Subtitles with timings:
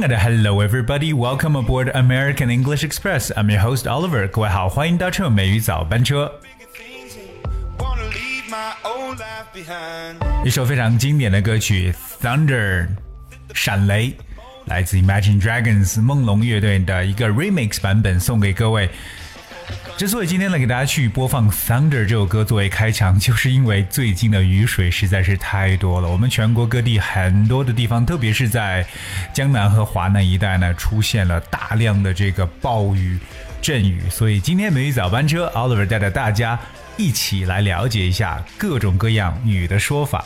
[0.00, 1.12] morning and hello everybody.
[1.12, 3.30] Welcome aboard American English Express.
[3.36, 4.26] I'm your host Oliver.
[4.26, 6.32] 各位好，欢迎搭乘美语早班车。
[10.42, 11.92] 一首非常经典的歌曲《
[12.24, 12.88] Thunder》
[13.52, 14.14] 闪雷，
[14.64, 18.88] 来自 Imagine Dragons 梦龙乐队的一个 remix 版本，送给各位。
[19.97, 26.09] 之所以今天呢给大家去播放《Thunder》这首歌作为开场，就是因为最近的雨水实在是太多了。
[26.09, 28.83] 我们全国各地很多的地方，特别是在
[29.31, 33.19] 江南和华南一带呢，出现了大量的这个暴雨、
[33.61, 34.01] 阵雨。
[34.09, 36.59] 所以今天美语早班车，Oliver 带着大家
[36.97, 40.25] 一起来了解一下各种各样雨的说法。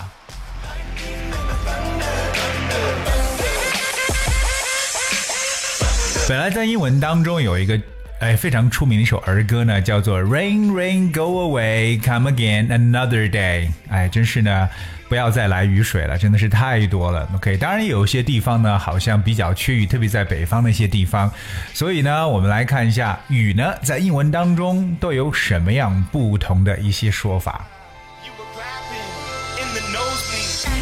[6.29, 7.77] 本来在英文当中有一个。
[8.19, 13.67] 哎，非常出名的一首儿歌呢，叫做《Rain Rain Go Away Come Again Another Day》。
[13.89, 14.69] 哎，真是呢，
[15.09, 17.29] 不要再来雨水了，真的是太多了。
[17.35, 21.29] OK，当然有些地方呢，好像比较缺雨，特别在北方那些地方。
[21.73, 27.67] 所以呢，我们来看一下雨呢，在英文当中都有什么样不同的一些说法。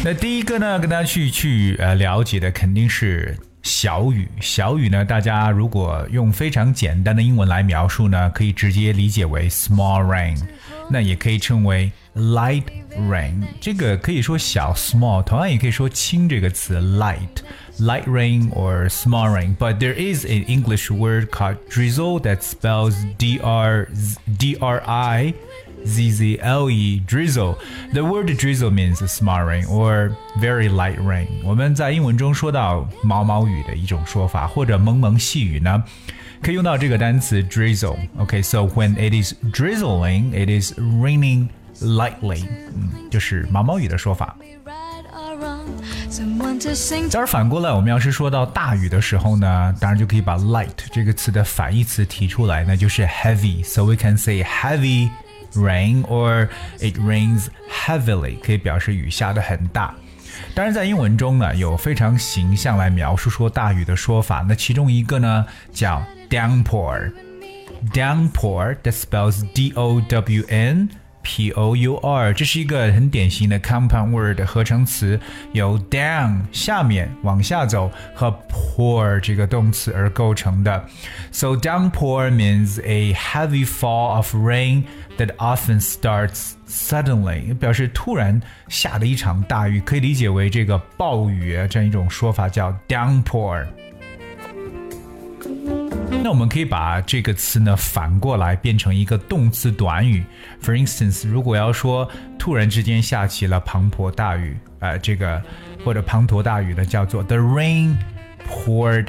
[0.04, 3.36] 那第一个呢，跟大家去去呃了解的肯定是。
[3.63, 5.03] 小雨，小雨呢？
[5.03, 10.37] 大家如果用非常简单的英文来描述呢，可以直接理解为 small rain，
[10.89, 12.63] 那也可以称为 light
[12.97, 13.43] rain。
[13.59, 17.43] 这个可以说小 small，同样也可以说轻这个词 light
[17.79, 23.39] light rain or small rain。But there is an English word called drizzle that spells D
[23.39, 23.87] R
[24.37, 25.33] D R I。
[25.85, 27.55] Zzle drizzle.
[27.93, 31.27] The word drizzle means small rain or very light rain.
[31.43, 35.83] 我们在英文中说到毛毛雨的一种说法，或者蒙蒙细雨呢，
[36.41, 37.97] 可以用到这个单词 drizzle.
[38.17, 41.47] Okay, so when it is drizzling, it is raining
[41.81, 42.45] lightly.
[42.75, 44.35] 嗯，就是毛毛雨的说法。
[47.09, 53.63] 当然，反过来，我们要是说到大雨的时候呢，当然就可以把 light 这个词的反义词提出来，那就是 heavy.
[53.63, 55.09] So we can say heavy
[55.53, 56.47] rain or
[56.79, 59.95] it rains heavily 可以表示雨下的很大。
[60.55, 64.45] 当然，在英文中呢，有非常形象来描述说大雨的说法。
[64.47, 70.89] 那其中一个呢叫 downpour。downpour that spells D O W N
[71.23, 75.19] P O U R，这是一个很典型的 compound word 合成词，
[75.51, 80.85] 由 down 下面往下走和 pour 这个动词而构成的。
[81.31, 84.85] So downpour means a heavy fall of rain
[85.17, 93.67] that often starts suddenly，表示突然下的一场大雨，可以理解为这个暴雨这样一种说法叫 downpour。
[96.22, 100.24] 那我们可以把这个词呢反过来变成一个动词短语。
[100.62, 105.42] For instance，如果要说突然之间下起了滂沱大雨，呃，这个
[105.84, 107.96] 或者滂沱大雨呢，叫做 The rain
[108.48, 109.08] poured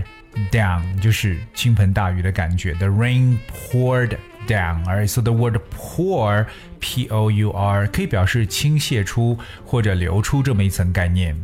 [0.51, 2.73] down，就是倾盆大雨的感觉。
[2.73, 3.37] The rain
[3.71, 4.83] poured down。
[4.83, 6.45] Alright, so the word pour,
[6.81, 11.37] P-O-U-R，可以表示倾泻出或者流出这么一层概念。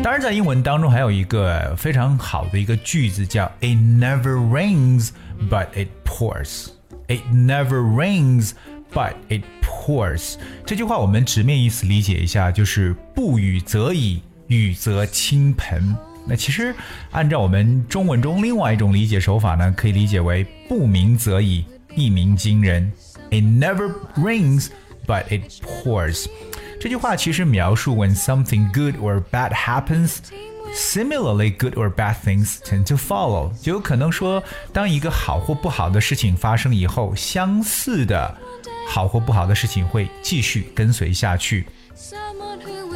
[0.00, 5.10] 当然，在英文当中还有一个非常好的一个句子叫 "It never rains,
[5.50, 6.68] but it pours."
[7.08, 8.52] It never rains,
[8.92, 10.36] but it pours.
[10.64, 15.96] 这句话我们直面意思理解一下，就是不雨则已，雨则倾盆。
[16.26, 16.74] 那其实
[17.10, 21.64] 按照我们中文中另外一种理解手法呢，可以理解为不鸣则已，
[21.96, 22.90] 一鸣惊人。
[23.30, 24.68] It never rains,
[25.06, 26.26] but it pours.
[26.79, 38.35] 这句话其实描述 when something good or bad happens。Similarly, good or bad things tend to follow，就有可能说，当一个好或不好的事情发生以后，相似的
[38.89, 41.67] 好或不好的事情会继续跟随下去。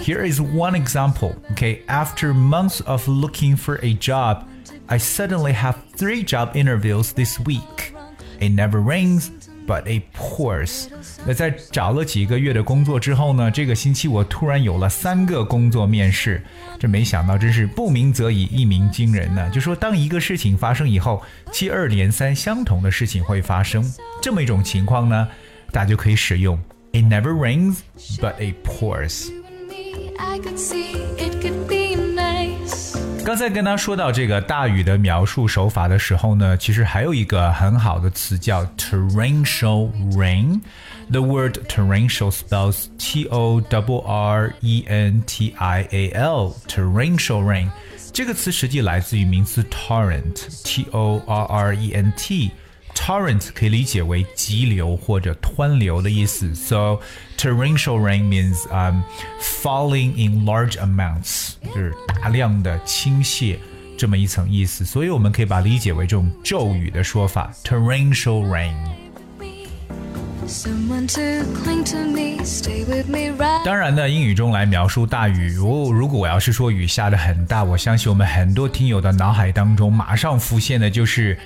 [0.02, 1.36] Here is one example.
[1.54, 4.46] Okay, after months of looking for a job,
[4.88, 7.94] I suddenly have three job interviews this week.
[8.40, 9.30] It never rains,
[9.67, 10.87] But it pours.
[11.27, 16.43] 那在找了几个月的工作之后呢，这个星期我突然有了三个工作面试，
[16.79, 19.51] 这没想到真是不鸣则已，一鸣惊人呢。
[19.51, 23.85] 就说当一个事情发生以后，接二连三相同的事情会发生，
[24.21, 25.29] 这么一种情况呢，
[25.71, 26.59] 大家就可以使用
[26.93, 27.79] It never rains,
[28.19, 29.31] but it pours。
[33.33, 40.61] 刚才跟他说到这个大雨的描述手法的时候呢，其实还有一个很好的词叫 torrential rain。
[41.11, 43.65] The word torrential spells T-O-W-R-E-N-T-I-A-L。
[46.69, 47.71] torrential rain
[48.13, 52.51] 这个词实际来自于名词 torrent，T O R R E N T。
[53.05, 56.55] Torrent 可以理解为急流或者湍流的意思。
[56.55, 57.01] So
[57.37, 59.03] torrential rain means um
[59.41, 63.57] falling in large amounts，就是大量的倾泻
[63.99, 64.85] 这么一层意思。
[64.85, 68.77] 所以我们可以把它理解为这种骤雨的说法，torrential rain。
[73.65, 81.39] 当然呢，英语中来描述大雨，如如果我要是说雨下的很大，我相信我们很多听友的脑海当中马上浮现的就是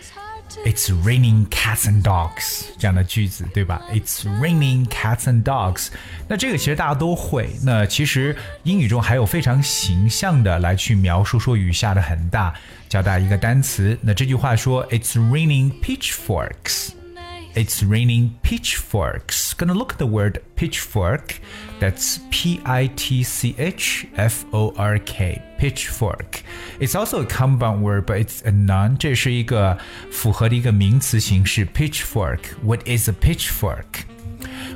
[0.65, 5.89] "It's raining cats and dogs" 这样的句子，对吧？It's raining cats and dogs。
[6.29, 7.51] 那这个其实大家都会。
[7.63, 12.55] 那其实英语中还有非常形象的来去描述说雨下的很大，
[12.89, 13.99] 教大家一个单词。
[14.01, 16.91] 那这句话说 "It's raining pitchforks"。
[17.56, 19.54] It's raining pitchforks.
[19.54, 21.42] Gonna look at the word pitchfork.
[21.80, 25.42] That's P I T C H F O R K.
[25.58, 26.44] Pitchfork.
[26.80, 28.96] It's also a compound word, but it's a noun.
[28.98, 29.78] 这是一个
[30.10, 31.66] 复合的一个名词形式。
[31.66, 32.40] Pitchfork.
[32.64, 34.06] What is a pitchfork?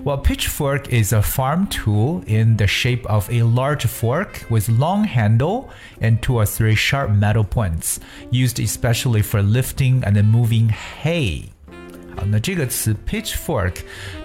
[0.03, 5.05] Well, pitchfork is a farm tool in the shape of a large fork with long
[5.05, 5.69] handle
[6.01, 11.49] and two or three sharp metal points, used especially for lifting and moving hay.
[12.16, 13.76] 好，那这个词 pitchfork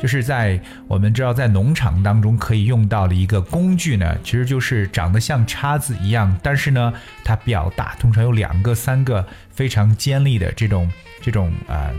[0.02, 6.94] 就是在我们知道在农场当中可以用到的一个工具呢，其实就是长得像叉子一样，但是呢
[7.24, 10.92] 它比较大，通常有两个、三个非常尖利的这种
[11.22, 11.94] 这种呃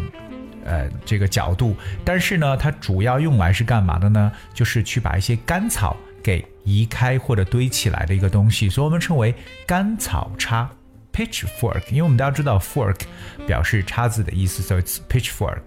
[0.65, 4.33] 呃这个角度，但是呢它主要用来是干嘛的呢？
[4.53, 9.35] 就是去把一些干草给移开或者堆起来的一个东西，所以我们称为
[9.67, 10.69] 干草叉。
[11.16, 13.02] pitchfork，因为我们大家知道 fork
[13.46, 15.62] 表示叉子的意思，so it's pitchfork。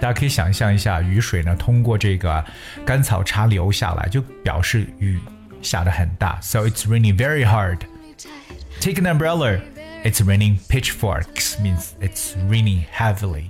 [0.00, 2.44] 大家可以想象一下，雨水呢通过这个
[2.84, 5.18] 干草叉流下来，就表示雨
[5.60, 9.60] 下的很大，so it's raining very hard。Take an umbrella.
[10.04, 13.48] It's raining pitchforks means it's raining heavily.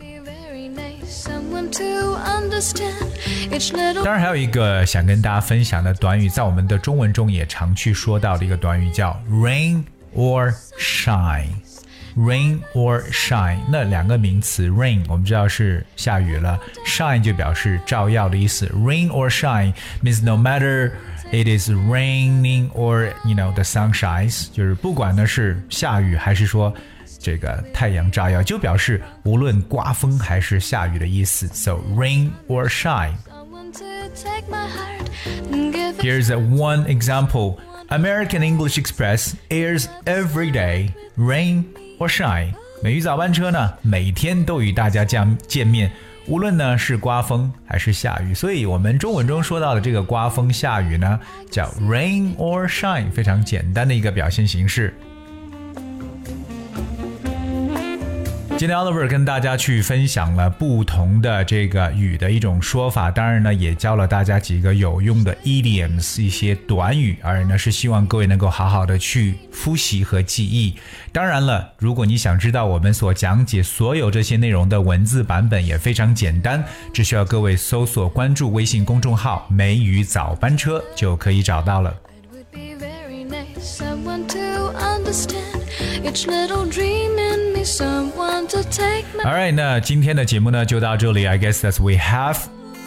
[4.03, 9.85] 当然，还有一个想跟大家分享的短语，在我们的中文中也常去说到的一个短语叫 rain
[10.15, 18.67] or shine。rain or shine，那两个名词，rain 我们知道是下雨了，shine 就表示照耀的意思。
[18.75, 19.73] rain or shine
[20.03, 20.91] means no matter
[21.31, 26.75] it is raining or you know the sun shines，就是不管呢是下雨还是说
[27.21, 31.47] 这个太阳照耀，就表示无论刮风还是下雨的意思。
[31.47, 33.12] So rain or shine.
[36.00, 37.59] Here's a one example.
[37.94, 41.66] American English Express airs every day, rain
[42.00, 42.51] or shine。
[42.81, 45.92] 美语早班车呢，每天都与大家见见面，
[46.25, 48.34] 无论呢是刮风还是下雨。
[48.34, 51.19] 所以，我们中文中说到的这个刮风下雨呢，
[51.51, 54.92] 叫 rain or shine，非常简单的一个表现形式。
[58.63, 70.75] 今天 Oliver 跟大家去分享了不同的这个语的一种说法，当然呢也教了大家几个有用的 idioms 一些短语，而呢是希望各位能够好好的去复习和记忆。
[71.12, 76.63] 当然了，如果你想知道我们所讲解所有这些内容的文字版本，也非常简单，
[76.94, 81.93] 只需要各位搜索关注微信公众号“梅雨早班车”就可以找到了。
[86.03, 89.24] Each little dream in me, someone to take my.
[89.24, 91.25] All right，那今天的节目呢就到这里。
[91.25, 92.38] I guess that's we have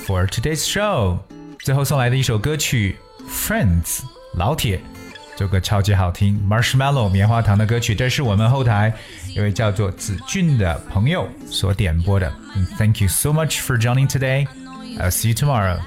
[0.07, 1.19] for today's show。
[1.61, 2.97] 最后送来的一首歌曲
[3.31, 3.83] 《Friends》，
[4.35, 4.81] 老铁。
[5.37, 8.91] 这个超级好听，Marshmello 棉花糖的歌曲，这是我们后台
[9.35, 12.33] 一位叫做子俊的朋友所点播的。
[12.79, 14.47] Thank you so much for joining today.
[14.99, 15.79] I'll see you tomorrow.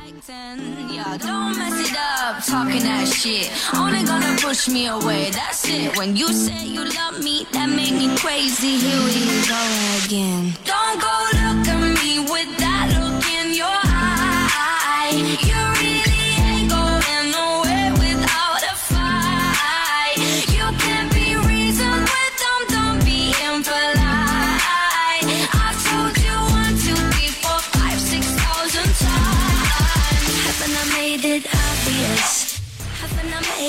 [1.17, 3.49] Don't mess it up, talking that shit.
[3.75, 5.97] Only gonna push me away, that's it.
[5.97, 8.77] When you say you love me, that make me crazy.
[8.77, 9.61] Here we go
[10.05, 10.53] again.
[10.65, 15.11] Don't go look at me with that look in your eye.
[15.41, 15.78] You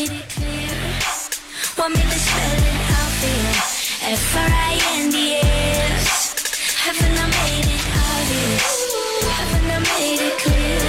[0.00, 0.73] made it clear?
[1.76, 3.52] Want me to spell it out for you?
[4.16, 6.04] F-R-I-N-D-S
[6.85, 8.69] Haven't I made it obvious?
[9.37, 10.80] Haven't I made it clear?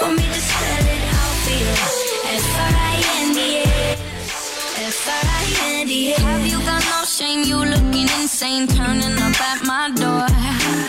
[0.00, 1.72] Want me to spell it out for you?
[2.44, 3.98] F-R-I-N-D-S
[4.98, 7.40] F-R-I-N-D-S Have you got no shame?
[7.44, 10.26] You looking insane Turning up at my door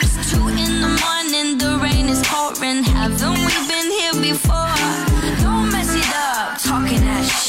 [0.04, 3.83] It's two in the morning The rain is pouring Haven't we been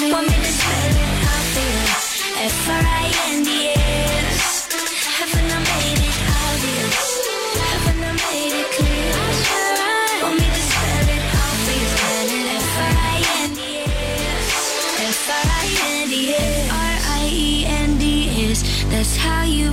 [0.00, 0.32] Spell it
[1.28, 2.24] obvious?
[2.64, 3.92] F-R-I-N-D-S.
[5.20, 7.04] Haven't I made it obvious?
[7.60, 9.12] Haven't I made it clear?
[10.24, 11.22] Want me to spell it?
[11.92, 14.48] Spell it F-R-I-N-D-S.
[15.20, 16.64] F-R-I-N-D-S.
[16.70, 17.68] F-R-I-E-N-D-S.
[18.88, 19.68] That's how you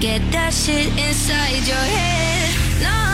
[0.00, 2.52] Get that shit inside your head.
[2.82, 3.13] No.